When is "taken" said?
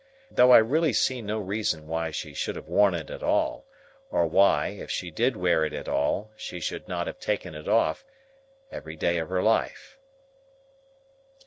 7.19-7.53